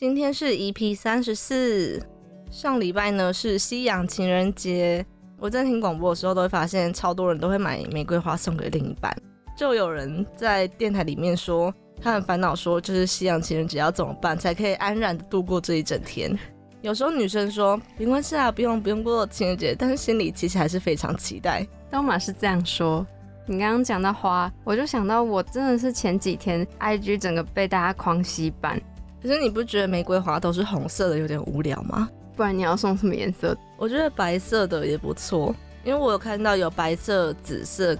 [0.00, 2.02] 今天是 EP 三十四，
[2.50, 5.04] 上礼拜呢是西洋情人节。
[5.38, 9.14] 我在听广播的时候，都会发现超多人都会买玫瑰花送给另一半。
[9.54, 16.34] 就有人在电台里面说，他很烦恼，说就是西洋情人节要怎么办才可以安然的度过这一整天。
[16.80, 21.66] 有时候女生说没关系啊，不用不用过情人节，但是心里其实还是非常期待。
[21.90, 23.06] 东马是这样说。
[23.44, 28.80] 你刚刚讲到花，我就想到我真的是前几天 IG 整个被大家狂洗版。
[29.22, 32.08] 可是你不觉得玫瑰花都是红色的有点无聊吗？
[32.36, 33.56] 不然你要送什么颜色？
[33.76, 35.54] 我觉得白色的也不错，
[35.84, 37.96] 因为我有看到有白色、紫色。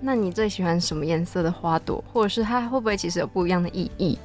[0.00, 4.18] 那你最喜欢什么颜色的花朵，或者是它会不会其实有不一样的意义？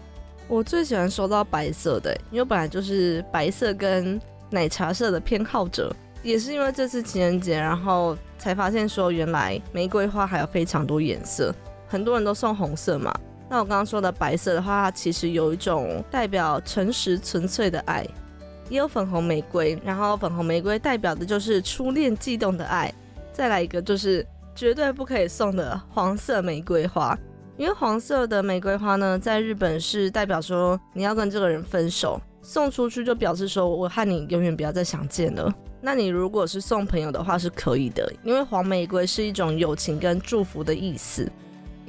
[0.47, 5.93] 我最喜欢收到白色的，因为本来就是白色跟奶茶色的偏好者，
[6.23, 11.53] 也是因为这次情人节，然后才发现说原来玫瑰花还有非常多颜色，
[11.87, 13.13] 很多人都送红色嘛。
[13.49, 18.05] 那我刚刚说的白色的话，它其实有一种代表诚实纯粹的爱，
[18.69, 22.93] 也有粉红玫瑰，然后粉红玫瑰代表的就是初恋悸动的爱。
[23.33, 27.17] 再来一个就是绝对不可以送的黄色玫瑰花，
[27.57, 35.51] 因为黄色的玫瑰花呢，在日本是代表说你要跟这个人分手，送出去就表示说我和你永远不要再相见了。
[35.81, 41.27] 那你如果是送朋友的话是可以的，因为黄玫瑰是一种友情跟祝福的意思。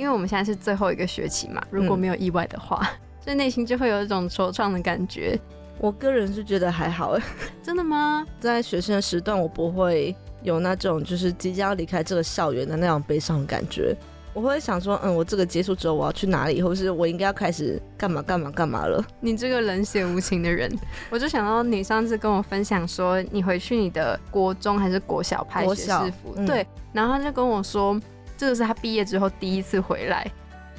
[0.01, 2.91] 因为我们现在是最后一个学期嘛，如果没有意外的话，
[3.23, 5.39] 所以内心就会有一种惆怅的感觉。
[5.79, 7.19] 我个人是觉得还好，
[7.63, 8.27] 真的吗？
[8.41, 13.95] 在学生的时段，我不会有那种就是即将要离开这个校园的那种悲伤的感觉。
[14.33, 19.05] 我会想说，嗯，我这个结束之后我要去哪里，或是我应该要开始干嘛干嘛干嘛了。
[19.21, 20.75] 你这个冷血无情的人，
[21.11, 25.91] 我就想到你上次跟我分享说，你回去你的国中还是国小拍学士
[26.23, 28.01] 服，对，然后他就跟我说。
[28.41, 30.27] 这个是他毕业之后第一次回来。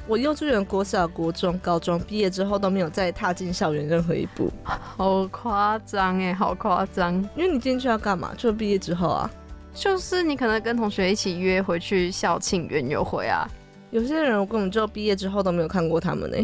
[0.08, 7.14] 我幼稚园、国小、国中、高中毕业之后都没有再踏进校园任何一步， 好夸张哎，好夸张！
[7.36, 8.34] 因为你进去要干嘛？
[8.36, 9.30] 就毕业之后啊，
[9.72, 13.48] 就是你可能跟同学一起约回去校庆园游会啊。
[13.92, 16.36] 有些人我根本就毕业之后都没有看过他们呢。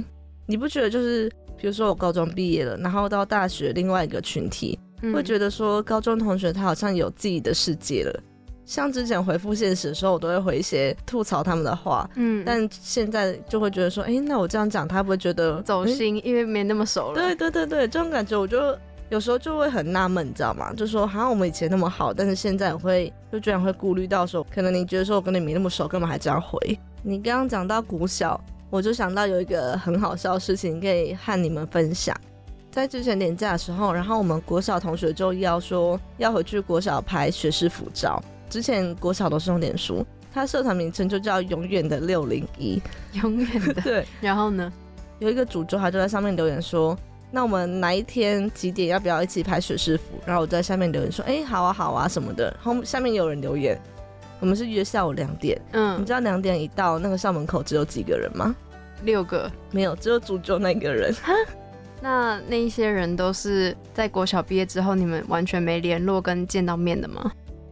[0.46, 4.78] 你不觉得就是，比如说我高中毕业了，然后到大学另外一个群体，
[5.12, 8.22] 会觉得说高中同学他好像有自己的世界了。
[8.68, 17.14] 像之前回复现实的时候，我都会回一些吐槽他们的话，嗯，但现在就会觉得说，哎，那我这样讲，他不会觉得走心，因为没那么熟了。
[17.14, 18.76] 对对对对，这种感觉我就
[19.08, 20.70] 有时候就会很纳闷，你知道吗？
[20.74, 26.78] 就说好像我们以前那么好，但是现在会就居然会顾虑到说，可能你觉得说我跟你没那么熟，干嘛还这样回？
[27.02, 32.14] 你刚刚讲到国小，我就想到有一个很好笑的事情可以和你们分享，
[32.70, 38.22] 在之前年假的时候，然后我们国小同学就要说要回去国小拍学士服照。
[38.48, 42.80] 之前国小都是用脸书，他社团名称就叫永远的六零一，
[43.14, 44.06] 永远的对。
[44.20, 44.72] 然后呢，
[45.18, 46.96] 有一个主桌他就在上面留言说，
[47.30, 50.04] 那我们哪一天几点要不要一起拍学士服？
[50.24, 52.44] 然后我在下面留言说，哎，好啊好啊什么的。
[52.62, 53.78] 然后下面有人留言，
[54.40, 55.60] 我们是约下午两点。
[55.72, 58.54] 嗯，你知道两点一到那个校门口只有几个人吗？
[59.02, 61.14] 六个，没有，只有主咒那个人。
[62.00, 67.30] 那那一些人都是在国小毕业之后，你们完全没联络跟见到面的吗？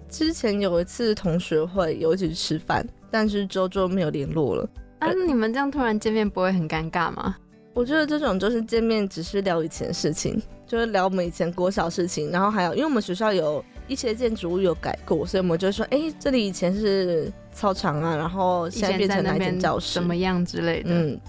[0.08, 4.68] 之前有一次同学会有一起去吃饭，但是之后就没有联络了。
[5.00, 7.36] 啊，你们这样突然见面不会很尴尬吗？
[7.74, 12.30] 我觉得这种就是见面只是聊以前的事情，就是聊我们以前国小事情。
[12.30, 20.90] 然后还有，因为我们学校有一些建筑物有改过，所以我们就说，哎，这里以前是操场啊，然后现在变成哪间教室，什么样之类的。
[20.90, 21.20] 嗯，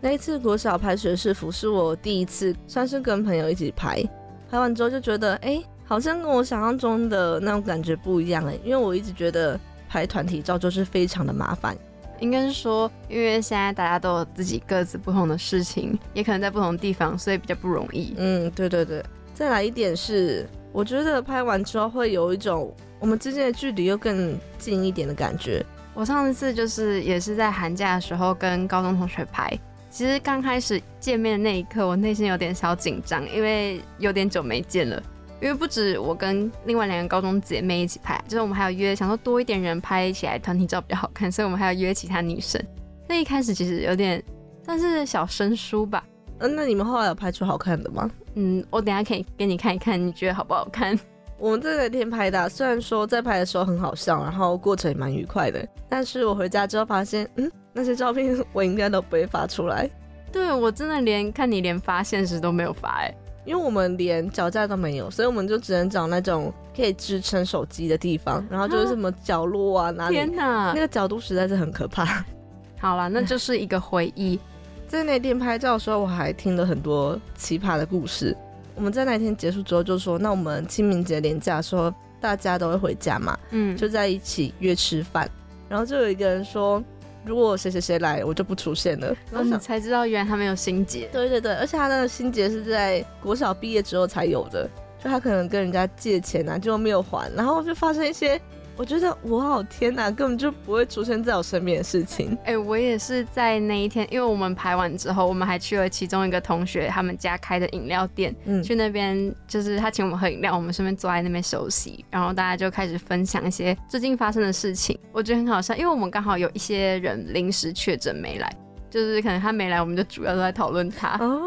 [0.00, 4.02] 那一次国小拍学士服是我第一次，算是跟朋友一起拍，
[4.50, 5.62] 拍完之后就觉得，哎。
[5.84, 9.58] 好像跟我想象中的那种感觉不一样哎，因为我一直觉得
[9.88, 11.76] 拍团体照就是非常的麻烦。
[12.20, 18.14] 应该是说，因为现在大家都有自己各自不同的事情，也可能在不同地方，所以比较不容易。
[18.16, 19.04] 嗯，对对对。
[19.34, 25.64] 再来一点是，我觉得拍完之后会有一种我们之间的距离又更近一点的感觉。
[25.92, 29.52] 我上次就是也是在寒假的时候跟高中同学拍，
[29.90, 35.02] 其实刚开始见面的那一刻，我内心有点小紧张，因为有点久没见了。
[35.44, 42.58] 因为不止我跟另外两个高中姐妹一起拍，就是我们还有约，想说多一点人拍起来团体照比较好看，所以我们还要约其他女生。
[43.06, 44.24] 那一开始其实有点
[44.64, 46.02] 算是小生疏吧。
[46.38, 48.10] 嗯，那你们后来有拍出好看的吗？
[48.36, 50.98] 嗯，我等下可以给你看一看，你觉得好不好看？
[51.38, 59.90] 我们这两天拍的，虽然说在拍的时候很好笑，然后过程也蛮愉快的，但是我回家之后发现，嗯，那些照片 我应该都不会发出来。
[60.32, 63.14] 对我真的连看你连发现实都没有发哎。
[63.44, 70.16] 因为我们连脚架都没有，所以我们就只能找那种可以支撑手机的地方，然后就是什么角落啊，哪里？
[70.16, 72.24] 天哪，那个角度实在是很可怕。
[72.80, 74.38] 好了，那就是一个回忆。
[74.86, 78.36] 在那天拍照的时候，我还听了很多奇葩的故事。
[78.74, 85.28] 我们在那天结束之后就说，那我们清明节连假说，大家都会回家嘛，嗯，就在一起约吃饭。
[85.68, 86.82] 然后就有一个人说，
[87.24, 89.14] 如果谁谁谁来，我就不出现了。
[89.30, 91.08] 然后你，才知道原来他没有心结。
[91.12, 94.68] 对对对，而且他那个心结是在国小毕业之后才有的，
[95.02, 98.40] 就他可能跟人家借钱啊，就没有还，然后就发生一些，
[98.76, 102.36] 我觉得哇天哪，根本就不会出现在我身边的事情。
[102.44, 118.52] 哎、我也是在那一天，因为我们排完之后，我们还去了其中一个同学他们家开的饮料店，嗯，去那边就是他请我们喝饮料，我们顺便坐在那边休息，然后大家就开始分享一些最近发生的事情，我觉得很好笑，因为我们刚好有一些人临时确诊没来，
[118.90, 121.16] 就是可能他没来，我们就主要都在讨论他。
[121.18, 121.40] 哦，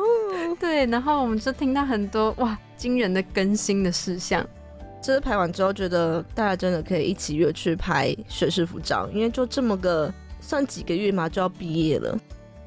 [0.61, 4.47] 对，然后我们就听到很多哇惊人的更新的事项。
[5.01, 12.17] 这次拍完之后，觉得大家真的可以一起约去拍学士服照，因为就这么个算几个月嘛，就要毕业了。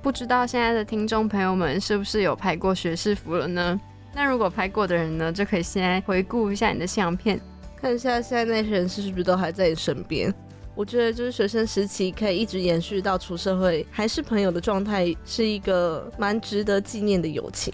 [0.01, 3.79] 不知道现在的听众朋友们是不是有拍过学士服了呢？
[4.15, 7.39] 那如果拍过的人呢，就可以现在回顾一下你的相片。
[7.77, 10.33] 看一下现在那些人是不是都还在你身边。
[10.75, 17.73] 我觉得就是学生时期可以一直延续到出社会还是朋友的状态，是一个蛮值得纪念的友情。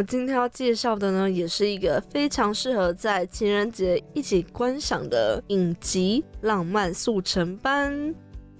[0.00, 7.92] 们今天要介绍的呢，也是一个非常适合在情人节一起观赏的影集《浪漫速成班》。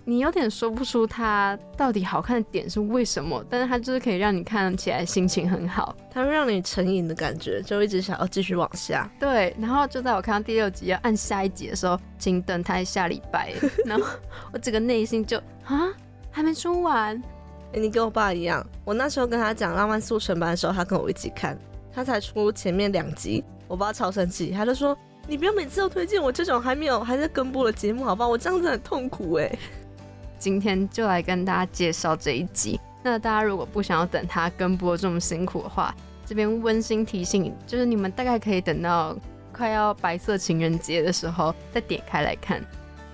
[0.04, 5.96] 你有点说不出它到底好看的点是为什么，但是它就是可以让你看起来心情很好。
[6.10, 9.10] 它会让你成瘾的感觉，就一直想要继续往下。
[9.18, 13.54] 对，然后就在我看到第六集要按下一集的时候，请等待下礼拜，
[13.86, 14.06] 然后
[14.52, 15.88] 我整个内心就啊，
[16.30, 17.22] 还没出完，
[17.72, 21.56] 欸你跟我爸一样，我那时候跟他讲《浪漫速成班》的时候，他跟我一起看，
[21.92, 24.96] 他才出前面两集，我爸超生气，他就说
[25.28, 28.28] ：“你不要每次都推荐我这种还没有还在跟播的节目，好不好？
[28.28, 29.58] 我这样子很痛苦哎。
[30.38, 32.80] 今天就来跟大家介绍这一集。
[33.02, 35.94] 那大家如果不想要等它跟播这么辛苦的话，
[36.26, 39.16] 这边温馨提醒，就是你们大概可以等到
[39.52, 42.60] 快要白色情人节的时候再点开来看。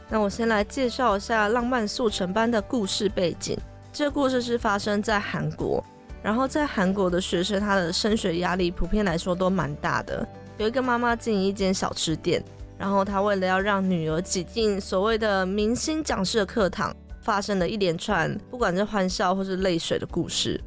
[0.08, 3.58] 那我先来介绍一下《浪漫速成班》的故事背景。
[3.96, 5.82] 这个故事是发生在韩国，
[6.22, 10.28] 然后在韩国的学生，他的升学压力普遍来说都蛮大的。
[10.58, 12.44] 有一个妈妈经营一间小吃店，
[12.76, 20.60] 然后她为了要让女儿挤进所谓的明星讲师的课堂，发生了一连串不管是欢笑或是泪水的故事。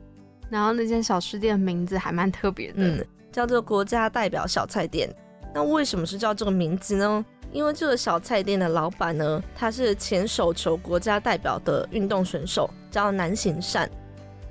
[0.50, 5.08] 然后那间小吃店的名字还蛮特别的，嗯，叫做国家代表小菜店。
[5.54, 7.24] 那为什么是叫这个名字呢？
[7.52, 13.90] 因为这个小菜店的老板呢，他是前手球国家代表的运动选手，叫南行善。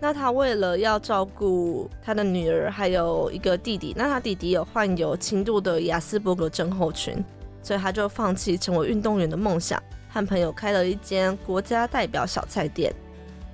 [0.00, 7.24] 那他为了要照顾他的女儿，还有一个弟弟，那他弟弟有患有轻度的雅斯伯格症候群，
[7.62, 12.94] 所以他就放弃成为运动员的梦想，和朋友开了一间国家代表小菜店。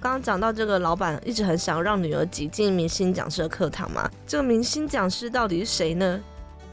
[0.01, 6.21] 刚刚讲到这个老板一直很想让女儿挤进明星讲师的课堂嘛，这个明星讲师到底是谁呢？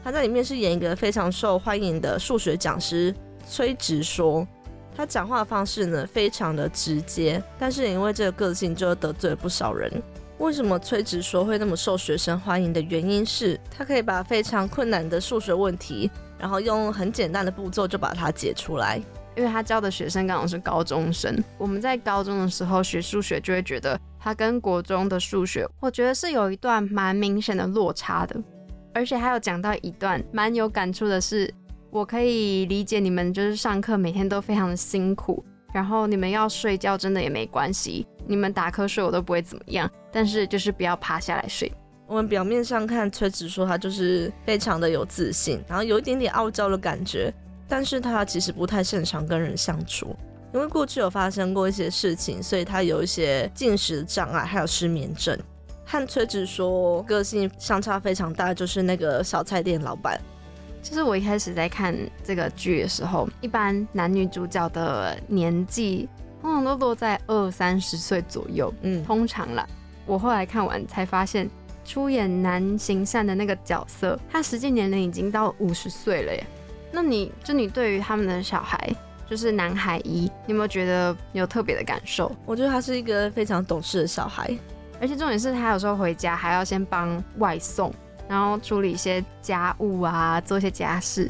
[0.04, 3.14] 他在里面是演一个非常受欢迎的数学讲师
[3.48, 4.46] 崔直说，
[4.96, 9.90] 他讲话的方式呢非常的直接，但是因为这个个性就得罪了不少人。
[10.38, 19.00] 为什么崔直说会那么受学生欢迎的原因是，他可以把非常困难的数学问题，然后用很简单的步骤就把它解出来。
[19.34, 28.36] 因为他教的学生刚好是高中生，我们在高中的时候学数学就会觉得他跟国中的数学，我觉得是有一段蛮明显的落差的。
[28.94, 31.52] 而且还有讲到一段蛮有感触的是，
[31.90, 41.72] 我可以理解你们就是上课每天都非常的辛苦，然后你们要睡觉真的也没关系，你们打瞌睡我都不会怎么样，但是就是不要趴下来睡。
[42.06, 47.32] 我们表面上看崔子说他就是非常的有自信，然后有一点点傲娇的感觉，
[47.66, 50.14] 但是他其实不太擅长跟人相处，
[50.52, 55.38] 因为过去有发生过一些事情，所以他有一些进食障碍，还有失眠症。
[55.92, 60.18] 和崔直说个性相差非常大，就是那个小菜店老板。
[60.82, 61.94] 就是我一开始在看
[62.24, 66.08] 这个剧的时候，一般男女主角的年纪
[66.40, 69.68] 通常都落在二三十岁左右，嗯，通常啦。
[70.06, 71.48] 我后来看完才发现，
[71.84, 76.46] 出演男行善的那个角色，他实际年龄已经到五十岁了耶。
[76.90, 78.90] 那你就你对于他们的小孩，
[79.28, 82.34] 就是男孩一，你有没有觉得有特别的感受？
[82.46, 84.50] 我觉得他是一个非常懂事的小孩，
[85.02, 87.92] 而且重点是他有时候回家还要先帮外送，
[88.28, 91.28] 然后处理一些家务啊，做一些家事。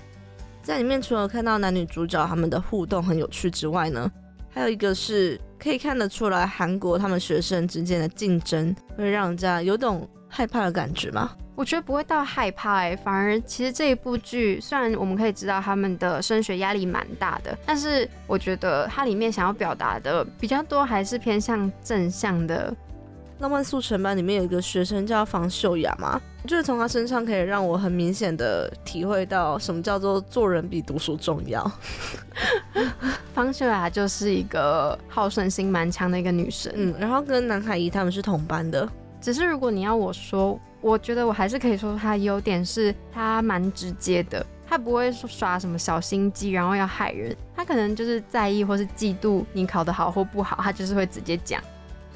[0.63, 4.13] 在里面除了看到男女主角他们的互动很有趣之外呢，
[4.51, 11.31] 还有一个是可以看得出来韩国他们学生之间的竞争会让人家有种害怕的感觉吗？
[11.57, 22.75] 我觉得不会到害怕哎、反而其实这一部剧虽然我们可以知道他们的升学压力蛮大的，但是我觉得它里面想要表达的比较多还是偏向正向的。
[23.43, 31.69] 浪漫速成班里面有一个学生叫房秀雅嘛，我觉得从他身上可以让我很明显的体会到什么叫做做人比读书重要。
[33.35, 38.89] 方秀雅就是一个好胜心蛮强的一个女生，嗯，然后跟南海怡他们是同班的，
[39.21, 51.61] 只是如果你要我说，我觉得我还是可以说她优点是她蛮直接的，她不会说耍什么小心机，然后要害人，她可能就是在意或是嫉妒你考得好或不好，她就是会直接讲。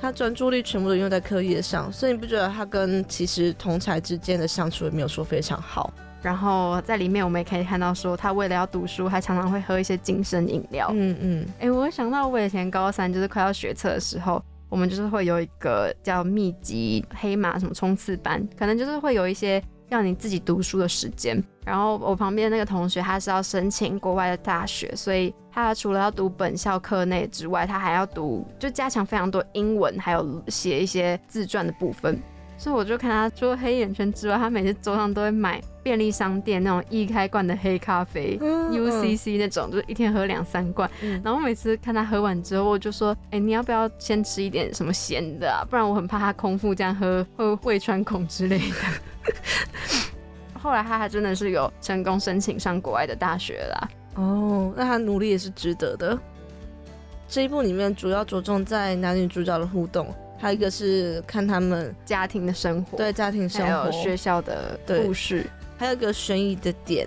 [0.01, 5.93] 他专注力全部都用在课业上，所以你不觉得他跟其实同才之间的相处也没有说非常好？
[6.23, 10.91] 然后在里面我们也可以看到说，他为了要读书，还常常会喝一些精神饮料。
[10.93, 21.43] 嗯嗯，哎、我想到我以前高三就是快要学测的时候，我们就是会有一个叫密集黑马什么冲刺班，可能就是会有一些让你自己读书的时间。
[21.65, 32.21] 然后我旁边那个同学他是要申请国外的大学，所以他除了要读本校课内之外，他还要读就加强非常多英文，还有写一些自传的部分。
[32.59, 40.91] 所以我就看他除了黑眼圈之外，他每次桌上都会买便利商店那种易开罐的黑咖啡、嗯 UCC 那种，就是一天喝两三罐。
[41.01, 45.65] 嗯然后每次看他喝完之后，我就说：“哎、你要不要先吃一点什么咸的啊？
[45.71, 48.75] 不然我很怕他空腹这样喝会胃穿孔之类的。
[50.61, 53.89] ”后来他还真的是有成功申请上国外的大学啦。
[54.17, 56.19] 哦，那他努力也是值得的。
[57.29, 65.47] 这一部里面主要着重在男女主角的互动，还有一个是看他们家庭的生活，对家庭生还有活，学校的故事。
[65.77, 67.07] 还有一个悬疑的点。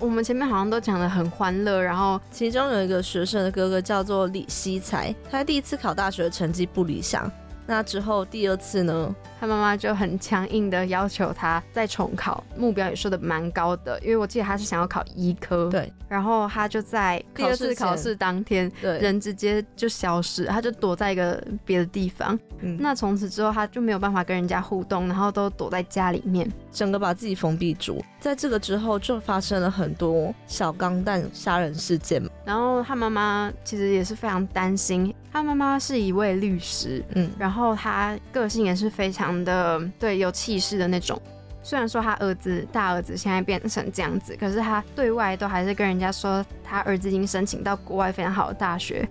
[0.00, 7.30] 我们前面好像都讲的很欢乐，然后其中有一个学生的哥哥叫做李希才，他第一次考大学的成绩不理想，
[7.66, 22.38] 那之后第二次呢，他妈妈就很强硬的要求他再重考，目标也设的蛮高的，因为我记得他是想要考医科，对，然后他就在第二次考试当天，对，人直接就消失，他就躲在一个别的地方。
[22.60, 26.50] 嗯那从此之后，他就没有办法跟人家互动，然后都躲在家里面。
[26.72, 28.02] 整个把自己封闭住。
[28.18, 32.22] 在这个之后，就发生了很多小钢蛋杀人事件。
[32.44, 41.20] 然后他妈妈其实也是非常担心，他妈妈是一位律师，嗯，然后他个性也是非常的对有气势的那种。
[41.62, 49.08] 虽然说他儿子大儿子现在变成这样子，可是他对外都还是跟人家说他儿子已经申请到国外非常好的大学，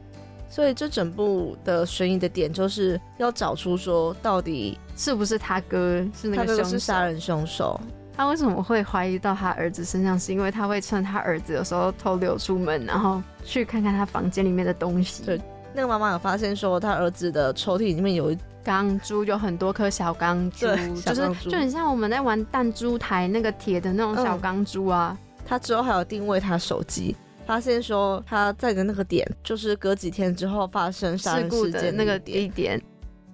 [0.48, 6.70] 所以这整部的悬疑的点就是要找出说，到底是不是他哥是那个凶手？
[6.70, 7.82] 是杀人凶手。
[8.16, 10.20] 他为什么会怀疑到他儿子身上？
[10.20, 15.24] 是因为他会趁他儿子有时候偷溜出门，然后去看看他房间里面的东西。
[15.26, 15.42] 对
[15.74, 20.68] 那个妈妈有发现说，他儿子的抽屉里面有一钢珠有很多颗小钢珠，
[21.02, 25.18] 就是就很像我们在玩弹珠台那个铁的那种小嗯钢珠啊。
[25.46, 27.16] 他之后还有定位他手机，
[27.48, 32.40] 发现说他在的那个点就是隔几天之后发生杀事故人事件的那个点。
[32.40, 32.82] 地点。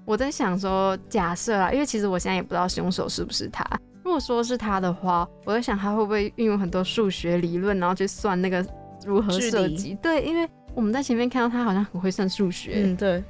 [0.05, 3.63] 我在想说，假设啊，因为其实我现在也不知道凶手是不是他。
[4.09, 8.65] 如果说是他的话，我在想他会不会运用很多数学理论，然后去算那个
[9.05, 9.93] 如何距离射击？
[10.01, 12.71] 对，因为我们在前面看到他好像很会算数学。
[12.77, 13.23] 嗯，对。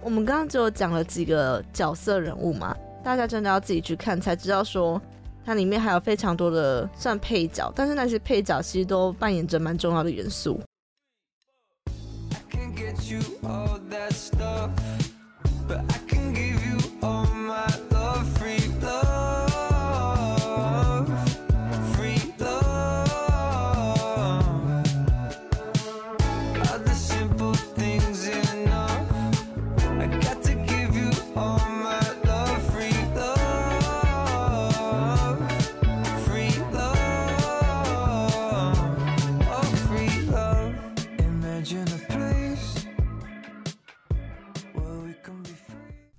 [0.00, 4.98] 我们刚刚只有讲了几个角色人物嘛，大家真的要自己去看才知道说，
[5.44, 10.58] 它里面还有非常多的算配角，但是那些配角其实都扮演着蛮重要的元素。
[12.48, 14.70] can get you all that stuff,
[15.68, 16.06] but I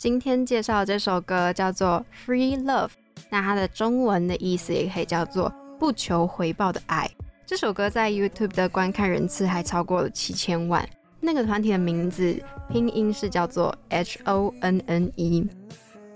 [0.07, 2.87] 今天介绍这首歌叫做《Free Love》，
[3.29, 7.11] 那它的中文的意思也可以叫做“不求回报的爱”。
[7.45, 10.87] 这首歌在 YouTube 的观看人次还超过了七千万。
[11.19, 15.45] 那个团体的名字拼音是叫做 H O N N E。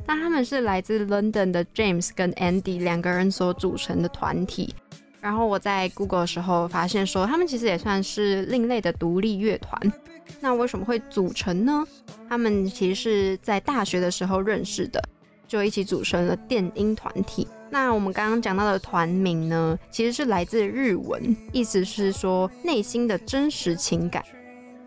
[0.06, 4.74] 那他们是来自 London 的 James 跟 Andy 两个人所组成的团体。
[5.20, 9.78] 然后我在 Google 的时候发现说，他们其实也算是另类的独立乐团。
[10.40, 11.86] 那为什么会组成呢？
[12.30, 15.02] 他们其实是在大学的时候认识的，
[15.48, 17.48] 就一起组成了电音团体。
[17.70, 24.24] 那我们刚刚讲到的团名呢，其实是来自日文，意思是说内心的真实情感。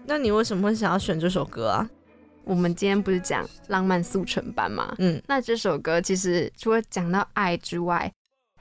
[0.06, 1.88] 那你为什么会想要选这首歌啊？
[2.44, 4.94] 我们今天不是讲浪漫速成班吗？
[4.98, 8.12] 嗯，那这首歌其实除了讲到爱之外，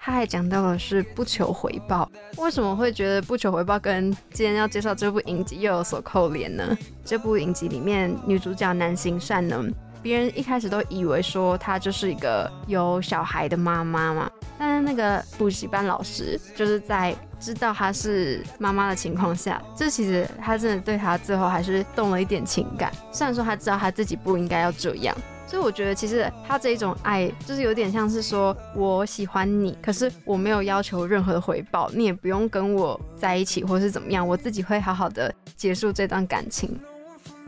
[0.05, 2.11] 他还讲到的是不求回报。
[2.35, 6.77] 为什么会觉得不求回报跟今天要介绍这部影集又有所扣连呢？
[7.05, 9.63] 这部影集里面女主角南行善呢，
[10.01, 14.29] 别人一开始都以为说她就是一个有小孩的妈妈嘛，
[14.59, 22.91] 但那个补习班老师就是在知道她是妈妈的情况下，这其实他真的对她最后还是动了一点情感。
[23.13, 25.15] 虽然说他知道他自己不应该要这样，
[25.53, 36.75] 所以我觉得其实他这一种爱就是有点像是说我喜欢你，可是我没有要求任何的回报，你也不用跟我在一起或是怎么样，我自己会好好的结束这段感情。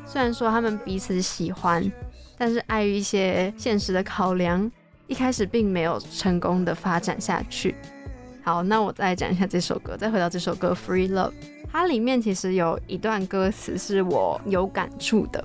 [0.05, 1.83] 虽然说他们彼此喜欢，
[2.37, 4.71] 但是碍于一些现实的考量，
[5.07, 7.73] 一开始并没有成功的发展下去。
[8.43, 11.31] 好，那我再讲一下这首歌，再回到这首歌《Free Love》，
[11.71, 15.43] 它里面其实有一段歌词是我有感触的。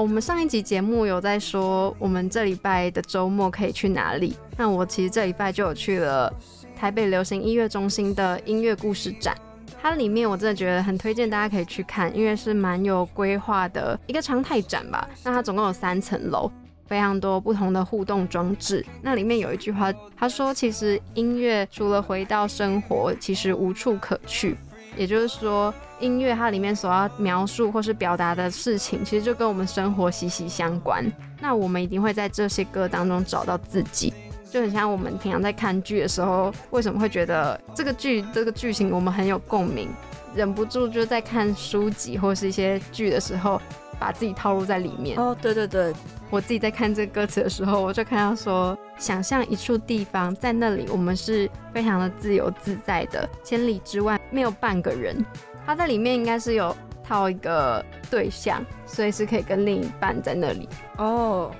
[0.00, 4.36] 我们上一集节目有在说，我们这礼拜的周末可以去哪里？
[4.56, 6.32] 那我其实这礼拜就有去了
[6.76, 9.36] 台北流行音乐中心的音乐故事展。
[9.82, 15.08] 它里面我真的觉得很推荐大家可以去看，因为是蛮有规划的一个常态展吧。
[15.24, 16.48] 那它总共有三层楼，
[16.86, 18.84] 非常多不同的互动装置。
[19.02, 24.56] 那里面有一句话，他说：“其实音乐除了回到生活，其实无处可去。”
[24.96, 31.04] 也就是说，音乐它里面所要描述或是表达的事情，其实就跟我们生活息息相关。
[31.40, 34.12] 那我们一定会在这些歌当中找到自己，
[34.50, 39.88] 就很像我们平常在看剧的时候，为什么会觉得这个剧这个剧情我们很有共鸣，
[40.34, 43.60] 忍不住就在看书籍或是一些剧的时候，
[43.98, 45.18] 把自己套入在里面。
[45.18, 45.92] 哦，对对对，
[46.30, 55.24] 我自己在看这个歌词的时候，我就看到说，想象一处地方，在那里我们是非常的自由自在的，千里之外没有半个人。
[55.68, 60.66] 他在里面应该是有套一个对象，所以是可以跟另一半在那里。
[60.96, 61.50] 哦，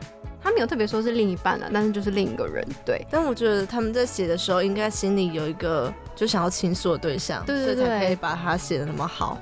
[0.43, 2.67] 他没有特别说是另一半了，但是就是另一个人。
[2.87, 9.37] 对，但我觉得他们在写的时候，应该心里有一个就想要倾诉的对象，对对对所以才可以把它写的那么好。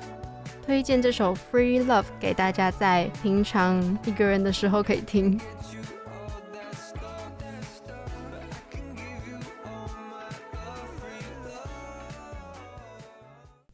[0.65, 5.39] 推荐这首《Free Love》给大家，在平常一个人的时候可以听。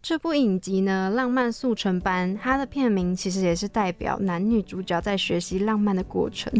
[0.03, 6.51] 这部影集呢，《浪漫速成班》，它的片名其实也是代表男女主角在学习浪漫的过程。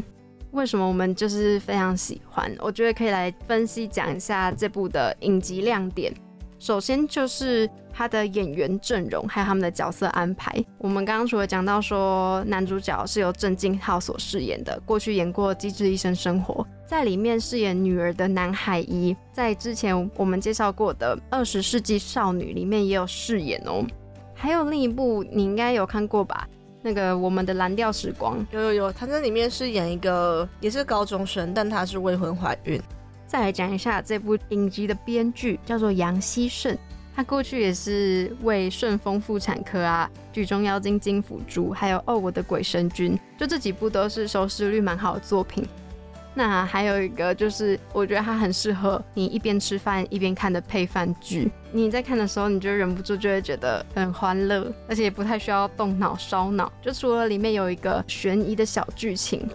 [0.51, 2.55] 为什么我们就是非常喜欢？
[2.59, 6.13] 我觉得可以来分析讲一下这部的影集亮点。
[6.63, 10.63] 首先就是他的演员阵容，还有他们的角色安排。
[10.77, 23.85] 我们刚刚除了讲到说男主角是由郑敬浩所饰演的，过去演过《机智医生生活》，在里面饰演女儿的南海一，在之前我们介绍过的《二十世纪少女》里面也有饰演哦。
[24.33, 26.47] 还有另一部你应该有看过吧？
[26.81, 32.81] 那个《我们的蓝调时光》，有有有，他在里面是演一个也是高中生，但他是未婚怀孕。
[33.33, 36.77] 再来讲一下这部影集的编剧，叫做杨希胜。
[37.15, 45.65] 他过去也是为顺丰妇产科啊、剧中妖精金福珠，还有哦我的鬼神君，就这几部都是收视率蛮好的作品。
[46.35, 51.51] 那还有一个就是，我觉得它很适合你一边吃饭一边看的配饭剧。
[51.71, 56.71] 你在看的时候，你就忍不住就会觉得很欢乐，而且也不太需要动脑烧脑。
[56.83, 59.47] 就除了里面有一个悬疑的小剧情，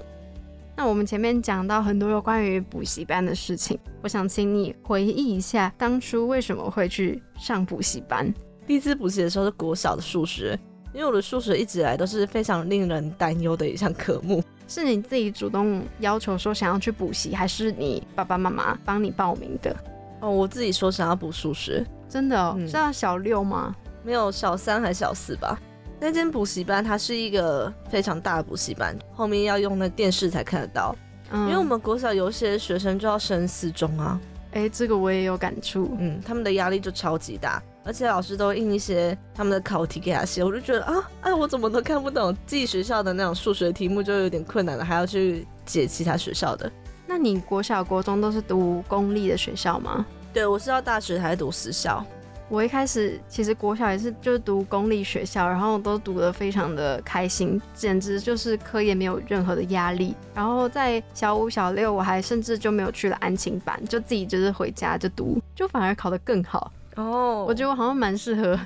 [0.78, 8.32] 那我们前面讲到很多有关于补习班的事情，我想请你回忆一下当初为什么会去上补习班。
[8.64, 10.56] 第一次补习的时候是国小的数学，
[10.94, 14.40] 因为我的数学一直以来都是非常令人担忧的一项科目。
[14.68, 19.74] 是你自己主动要求说想要去补习，还是你爸爸妈妈帮你报名的？
[20.20, 23.74] 哦，我自己说想要补数学，真的哦，嗯是要小六吗？
[24.04, 25.58] 没有小三还小四吧。
[26.00, 30.94] 那间补习班它是一个非常大的补习班，后面要用那电视才看得到。
[31.30, 34.18] 嗯因为我们国小有些学生就要升四中啊，
[34.52, 35.94] 哎、这个我也有感触。
[35.98, 46.70] 嗯，他们的压力就超级大，而且老师都印一些他们的考题给他写，我就觉得啊，哎，我怎么都看不懂，自己学校的那种数学题目就有点困难了，还要去解其他学校的。
[47.06, 50.06] 那你国小、国中都是读公立的学校吗？
[50.32, 52.02] 对，我是到大学还是读私校，
[52.48, 60.14] 我一开始其实国小也是就是读公立学校，然后都读得非常的开心，简直就是课业没有任何的压力。
[60.34, 66.72] 然后在小五、小六，我还甚至就没有去了安亲班，就自己就是回家就读，就反而考得更好。
[66.96, 68.58] 哦我觉得我好像蛮适合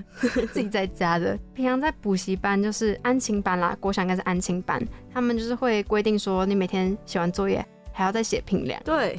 [0.53, 1.39] 自己在家的。
[1.53, 4.81] 平常在补习班就是安亲班啦，国小应该是安亲班，
[5.13, 9.19] 他们就是会规定说，你每天写完作业还要再写评量，对，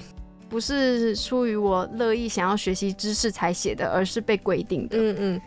[0.54, 5.00] 不是出于我乐意想要学习知识才写的，而是被规定的。
[5.00, 5.42] 嗯嗯，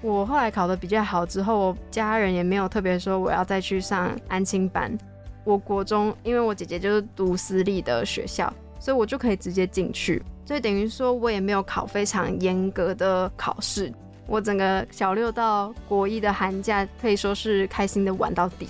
[0.00, 4.96] 我后来考得比较好之后，我家人也没有特别说我要再去上安亲班。
[5.42, 13.92] 我国中因为我姐姐就是读私立的学校，所以我就可以直接进去，所以等于说我也没有考非常严格的考试。
[14.28, 18.68] 我整个小六到国一的寒假可以说是开心的玩到底，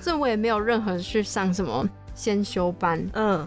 [0.00, 3.06] 所以我也没有任何去上什么先修班。
[3.12, 3.46] 嗯，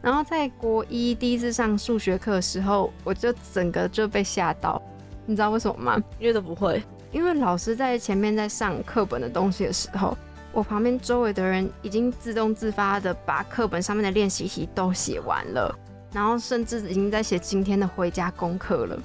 [0.00, 4.80] 然后在国一第一次上数学课的时候，我就整个就被吓到，
[5.26, 6.02] 你知道为什么吗？
[6.18, 10.16] 因为都不会，因为老师在前面在上课本的东西的时候，
[10.52, 15.74] 我旁边周围的人已经自动自发的把课本上面的练习题都写完了，
[16.12, 18.98] 然后甚至已经在写今天的回家功课了。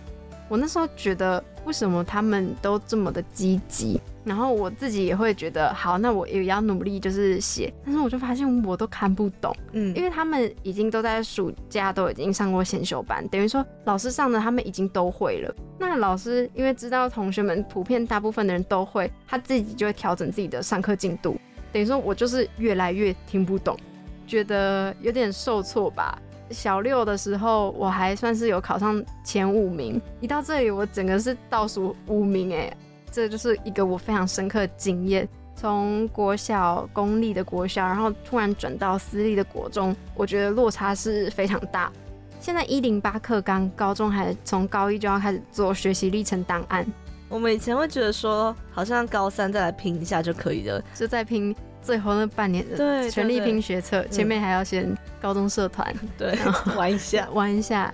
[0.47, 3.99] 我那时候觉得，为什么他们都这么的积极？
[4.25, 7.73] 然后我自己也会觉得，好，那我也要努力，就是写。
[7.83, 9.53] 但是我就发现我都看不懂。
[9.73, 15.53] 嗯，因为他们已经都在暑假都已经上过先修班，等于说老师上的他们已经都会了。
[15.77, 21.37] 那老师因为知道同学们普遍大部分的人都会，他自己就会调整自己的上课进度。
[21.73, 23.77] 等于说我就是越来越听不懂，
[24.25, 26.17] 觉得有点受挫吧。
[26.51, 32.71] 小六的时候我还算是有考上前五名，一到这里我整个是倒数五名哎，
[33.11, 35.27] 这就是一个我非常深刻的经验。
[35.55, 41.91] 从国小公立的国小，然后突然转到私立的国中，我觉得落差是非常大。
[42.39, 46.85] 现在一零八课纲，高中还从高一就要开始做学习历程档案，
[47.29, 56.35] 我们以前会觉得说，好像高三再来拼一下就可以了，就再拼最后那半年的对全力拼学，学测，前面还要先高中社团对，
[56.77, 57.93] 玩一下，玩一下。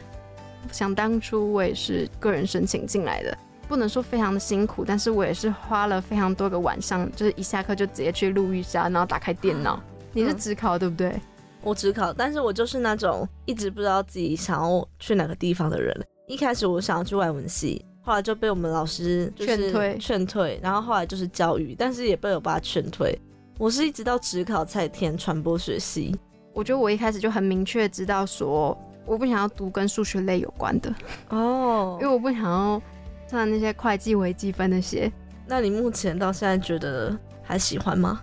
[0.71, 3.35] 想当初我也是个人申请进来的，
[3.67, 9.81] 不能说非常的辛苦，但是我也是花了非常多个晚上，就是一下课就直接去录一下，然后打开电脑。
[10.13, 11.19] 你是嗯只考对不对？
[11.61, 15.95] 我只考，但是我就是那种一直不知道自己想要去哪个地方的人。
[16.27, 23.17] 一开始我想要去外文系，后来就被我们老师就是劝退劝退，然后后来就是教育，但是也被我爸劝退。
[23.59, 26.17] 我是一直到职考才填传播学系。
[26.53, 30.95] 我觉得我一开始就很明确知道说，我不想要读跟数学类有关的，
[31.27, 32.81] 哦因为我不想要
[33.27, 35.11] 算那些会计微积分那些。
[35.45, 38.21] 那你目前到现在觉得还喜欢吗？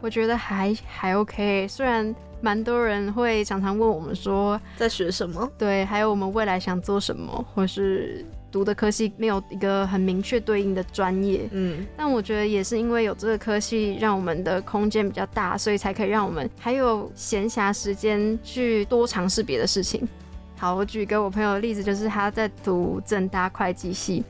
[0.00, 5.50] 我觉得还还 OK，虽然蛮多人会常常问我们说，在学什么？
[5.58, 8.24] 对，还有我们未来想做什么，或是
[8.56, 11.46] 读的科系没有一个很明确对应的专业。
[11.50, 20.08] 嗯，但我觉得也是因为有这个科系，让我们的空间比较大，所以才可以让我们还有闲暇时间去多尝试别的事情。
[20.56, 24.24] 好，我举一个我朋友的例子，就是他在读正大会计系，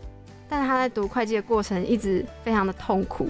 [0.48, 3.28] 但是他在读会计的过程一直非常的痛苦。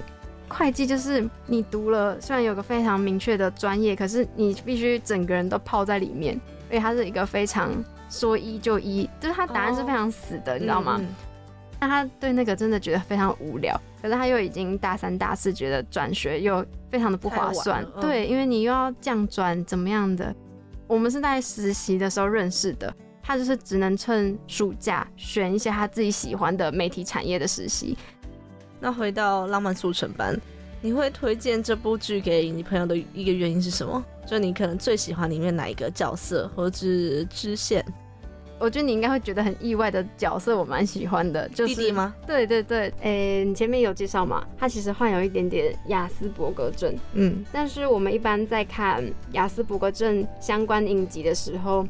[0.48, 7.70] 会计就是你读了，虽然有个非常明确的专业，可是你必须整个人都泡在里面，而且它是一个非常
[8.08, 10.96] 说一就一，就是他答案是非常死的，你知道吗？
[11.00, 11.06] 嗯？
[11.78, 20.34] 那他对那个真的觉得非常无聊，可是他又已经大三大四，觉得转学又非常的不划算对，因为你又要降转怎么样的？
[20.86, 27.98] 我们是在实习的时候认识的，他就是只能趁暑假选一些他自己喜欢的媒体产业的实习。
[28.80, 30.34] 那回到《浪漫速成班》，
[30.86, 34.04] 你会推荐这部剧给你朋友的一个原因是什么？
[34.24, 37.84] 就你可能最喜欢里面哪一个角色或者是支线？
[38.60, 41.92] 我觉得你应该会觉得很意外的角色，我蛮喜欢的，就是弟弟？
[41.92, 42.14] 吗？
[42.24, 51.84] 对对对，诶，你前面有介绍嘛，他其实患有一点点雅斯伯格症，嗯，但是我们一般在看雅斯伯格症相关影集的时候，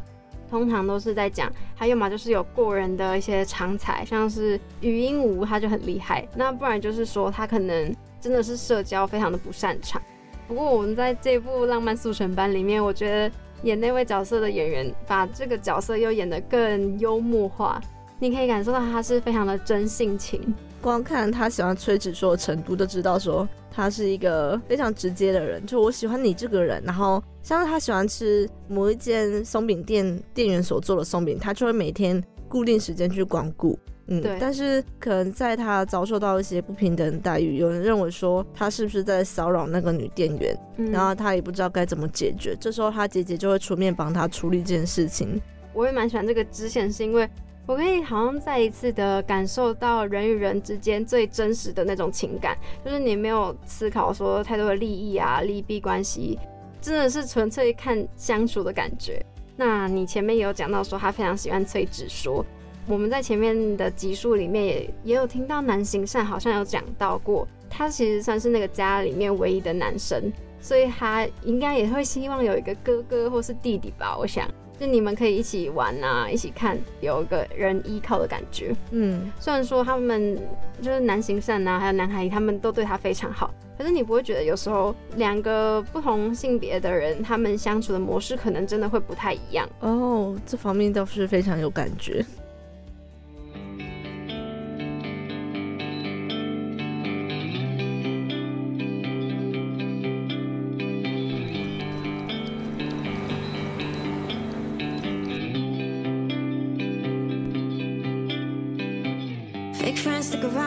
[0.48, 10.00] 通常都是在讲，还有嘛就是有过人的一些长才，像是语音无他就很厉害，那不然就是说他可能真的是社交非常的不擅长。
[10.48, 17.80] 不过我们在这部《浪漫速成班》里面，我觉得演那位角色的演员把这个角色又演得更幽默化，
[18.18, 20.54] 你可以感受到他是非常的真性情。
[20.80, 25.64] 光看他喜欢崔子说的程度，就知道说他是一个非常直接的人。
[25.66, 33.76] 就我喜欢你这个人，然后像是他喜欢吃某一间松饼店店员所做的松饼，他就会每天固定时间去光顾。
[34.08, 42.56] 嗯对，但是可能在他遭受到一些不平等待遇，有人认为说他是不是在骚扰那个女店员，嗯然后他也不知道该怎么解决。
[42.60, 45.40] 这时候他姐姐就会出面帮他处理这件事情。
[45.72, 47.28] 我也蛮喜欢这个支线，是因为
[47.66, 56.38] 我可以好像再一次的感受到人与人之间最真实的那种情感，就是你没有思考说太多的利益啊、利弊关系，
[56.80, 59.20] 真的是纯粹看相处的感觉。
[59.56, 62.44] 那你前面也有讲到说他非常喜欢崔子说，
[62.88, 74.48] 我们在前面的集数里面也也有听到南行善好像有讲到过，他其实算是那个家里面唯一的男生，所以他应该也会希望有一个哥哥或是弟弟吧，我想。
[74.78, 78.76] 就你们可以一起玩啊，一起看，有一个人依靠的感觉。
[78.90, 80.38] 嗯，虽然说他们
[80.82, 89.66] 就是南行善啊，还有男孩，他们都对他非常好，可是你不会觉得有时候两个不同性别的人，他们相处的模式可能真的会不太一样。
[89.80, 92.22] 哦，这方面倒是非常有感觉。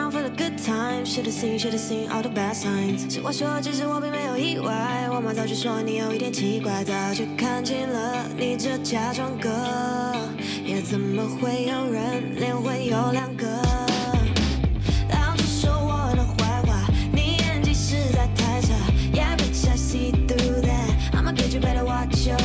[0.08, 1.12] For the good times.
[1.12, 3.12] Should've seen, should've seen all the bad signs.
[3.12, 5.08] 是我说，其实我并没有意外。
[5.10, 9.50] 我妈早就说你有一点奇怪，早就看清了你这假装哥，
[10.64, 13.44] 也怎么会有人连会有两个？
[15.10, 18.72] 老是说我的坏话，你演技实在太差。
[19.12, 21.12] Yeah, bitch, I see through that.
[21.12, 22.38] I'ma get you better watch your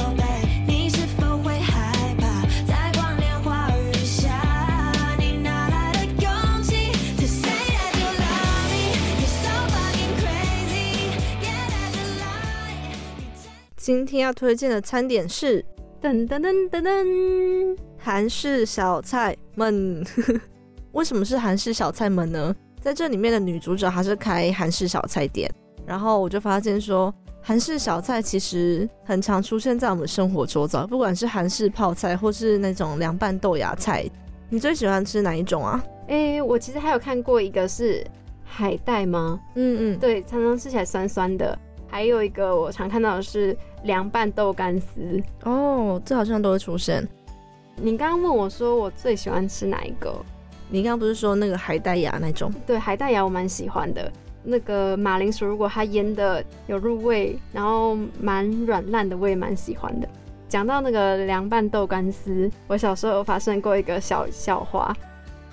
[13.86, 15.64] 今天要推荐的餐点是
[16.02, 20.04] 噔噔噔噔噔，韩式小菜们。
[20.94, 22.56] 为什么是韩式小菜们呢？
[22.82, 25.48] 在这里面的女主角她是开韩式小菜店，
[25.86, 34.04] 然后我就发现说，韩式小菜其实很常出现在我们生活周遭，不管是韩式泡菜或是那种凉拌豆芽菜。
[34.50, 35.84] 你最喜欢吃哪一种啊？
[36.08, 38.04] 哎、我其实还有看过一个是
[38.44, 39.40] 海带吗？
[39.54, 41.56] 嗯嗯，对，常常吃起来酸酸的。
[41.88, 45.22] 还有一个我常看到的是凉拌豆干丝。
[45.44, 47.08] 哦，这好像都会出现。
[47.78, 50.14] 你刚刚问我说我最喜欢吃哪一个？
[50.70, 52.52] 你刚刚不是说那个海带芽那种？
[52.66, 54.12] 对，海带芽我蛮喜欢的。
[54.44, 60.08] 那个马铃薯如果它腌的有入味，然后蛮软烂的，我也蛮喜欢的。
[60.48, 64.96] 讲到那个凉拌豆干丝，我小时候有发生过一个小笑话。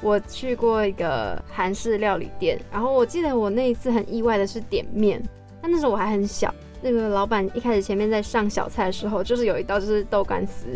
[0.01, 5.23] 我去过一个韩式料理店，然后我记得我那一次很意外的是点面，
[5.61, 6.53] 但那时候我还很小。
[6.83, 10.67] 那个老板一开始前面在上小菜的时候，就是有一道就是豆干丝，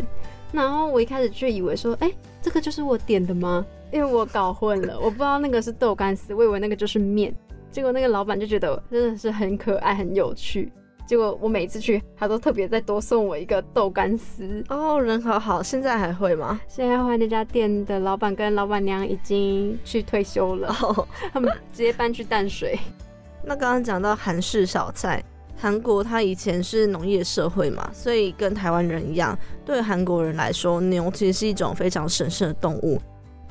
[0.51, 3.65] 然后我一开始就以为说，哎、这个就是我点的吗？
[3.91, 7.33] 因为我搞混了，我不知道那个是豆干丝，我以为那个就是面。
[7.69, 10.71] 结果那个老板就觉得真的是很可爱、很有趣。
[11.05, 14.61] 结果我每次去，他都特别再多送我一个豆干丝。
[14.67, 16.59] 哦，人好好，现在还会吗？
[16.67, 22.77] 现在换那家店的老板跟老板娘已经去退休了，哦，他们直接搬去淡水。
[23.41, 25.23] 那刚刚讲到韩式小菜，
[25.59, 33.01] 韩国它以前是农业社会嘛，所以跟台湾人一样，对韩国人来说，牛其实是一种非常神圣的动物。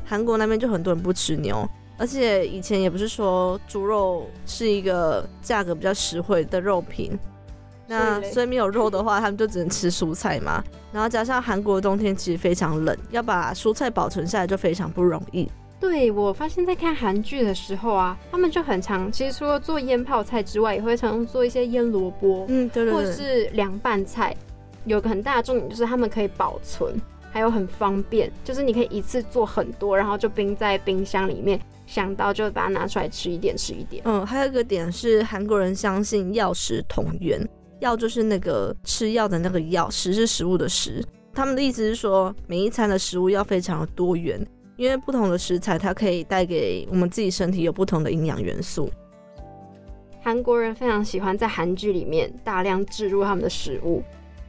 [0.05, 7.19] 韩国那边就很多人不吃牛，而且以前也不是说猪肉是一个价格比较实惠的肉品。
[7.89, 10.63] 那所以没有肉的话，他们就只能吃蔬菜嘛。
[10.93, 15.49] 然后加上韩国的冬天其实非常冷，要把蔬菜保存下来就非常不容易。
[15.79, 24.35] 对我发现，在看韩剧的时候啊，他们就很常，其实除了做腌泡菜之外，也会常做一些腌萝卜，嗯，对对或者，是凉拌菜。
[24.87, 26.95] 有个很大的重点就是他们可以保存，
[27.31, 34.03] 还有很方便，就是你可以一次做很多，然后就冰在冰箱里面，想到就把它拿出来吃一点吃一点。
[34.07, 37.45] 嗯，还有一个点是韩国人相信药食同源，
[37.81, 41.05] 药就是那个吃药的那个药，食是食物的食。
[41.35, 44.41] 他们的意思是说，每一餐的食物要非常的多元，
[44.77, 48.91] 因为不同的食材它可以带给我们自己身体有不同的营养元素。
[50.23, 54.03] 韩国人非常喜欢在韩剧里面大量置入他们的食物，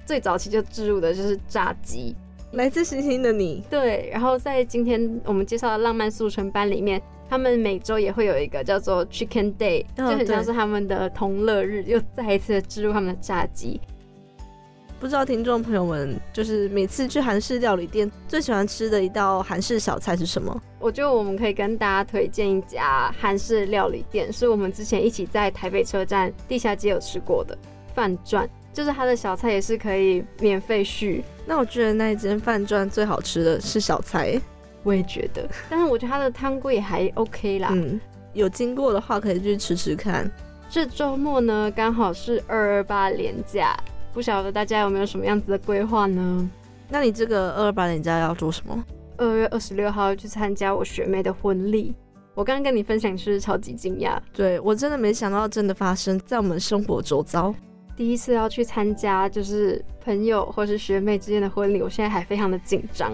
[0.05, 2.15] 最早期就置入的就是炸鸡。
[2.53, 13.79] 来自星星的你，对，然后在今天我们介绍的浪漫速成班里面，他们每周也会有一个叫做 Chicken Day，、哦就很像是他们的同乐日，又再一次的置入他们的炸鸡。
[14.99, 20.59] 不知道听众朋友们，就是每次去韩式料理店最喜欢吃的一道韩式小菜是什么？
[20.79, 27.55] 我觉得我们可以跟大家推荐一家韩式料理店，是我们之前一起在台北车站地下街有吃过的
[27.93, 31.23] 饭转，就是它的小菜也是可以免费续。
[31.45, 34.41] 那我觉得那一间饭转最好吃的是小菜，
[34.81, 37.69] 我也觉得，但是我觉得它的汤锅也还 OK 啦。
[37.71, 38.01] 嗯，
[38.33, 40.29] 有经过的话可以去吃吃看。
[40.69, 43.77] 这周末呢，刚好是二二八连假，
[44.13, 46.49] 不晓得大家有没有什么样子的规划呢？
[46.89, 48.83] 那你这个二二八年假要做什么？
[49.17, 51.93] 二月二十六号去参加我学妹的婚礼，
[52.33, 57.53] 我刚刚跟你分享是超级惊讶，对我真的没想到，真的发生在我们生活周遭。
[57.95, 63.13] 第一次要去参加就是朋友或是学妹之间的婚礼，我现在还非常的紧张。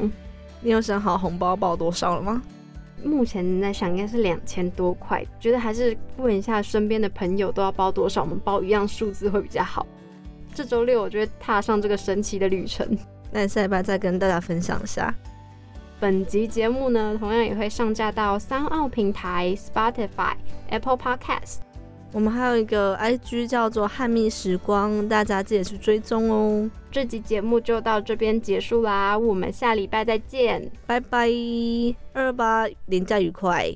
[0.61, 2.41] 你有想好红包包多少了吗？
[3.03, 9.85] 目前在想应该是两千多块，觉得还是问一下身边的朋友都要包多少，我们包一样数字会比较好。
[10.53, 12.87] 这周六我就会踏上这个神奇的旅程。
[13.31, 15.13] 那下礼拜再跟大家分享一下。
[15.99, 20.33] 本集节目呢，同样也会上架到三奥平台、Spotify、
[20.69, 21.59] Apple Podcast。
[22.11, 26.69] 我们还有一个 IG 叫做汉密时光，大家记得去追踪哦。
[26.91, 30.69] 这集节目就到这边结束啦，我们下礼拜再见。
[30.85, 31.27] 拜拜，
[32.13, 33.71] 二八连假愉快。